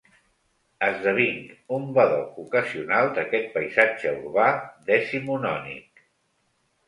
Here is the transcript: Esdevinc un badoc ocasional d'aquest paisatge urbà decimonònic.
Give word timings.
Esdevinc 0.85 1.51
un 1.77 1.83
badoc 1.97 2.39
ocasional 2.45 3.11
d'aquest 3.17 3.53
paisatge 3.57 4.15
urbà 4.23 4.47
decimonònic. 4.89 6.03